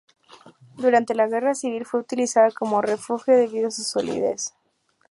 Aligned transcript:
Durante 0.77 1.13
la 1.13 1.27
Guerra 1.27 1.53
Civil 1.53 1.85
fue 1.85 1.99
utilizada 1.99 2.49
como 2.49 2.81
refugio 2.81 3.35
debido 3.37 3.67
a 3.67 3.71
su 3.71 3.83
solidez. 3.83 4.51